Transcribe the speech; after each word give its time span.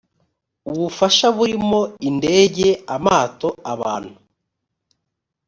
ubufasha 0.71 1.27
burimo 1.37 1.81
indege 2.09 2.67
amato 2.95 3.49
abantu 3.73 4.15